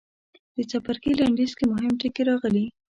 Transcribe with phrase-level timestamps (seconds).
[0.55, 2.65] د څپرکي لنډیز کې مهم ټکي راغلي.